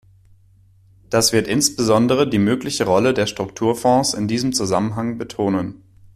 Das 1.11 1.31
wird 1.31 1.47
insbesondere 1.47 2.27
die 2.27 2.39
mögliche 2.39 2.85
Rolle 2.85 3.13
der 3.13 3.27
Strukturfonds 3.27 4.15
in 4.15 4.27
diesem 4.27 4.51
Zusammenhang 4.51 5.19
betonen. 5.19 5.83